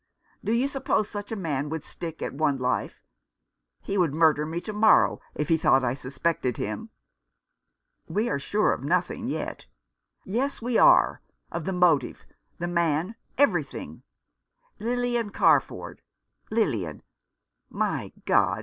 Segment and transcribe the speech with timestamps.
[0.43, 3.03] Do you suppose such a man would stick at one life?
[3.81, 6.89] He would murder me to morrow if he thought I suspected him.""
[8.07, 9.67] We are sure of nothing yet."
[10.25, 12.25] "Yes, we are— of the motive—
[12.57, 13.13] the man—
[13.47, 14.01] every thing.
[14.79, 16.01] Lilian Carford—
[16.59, 17.03] Lilian
[17.69, 18.59] My God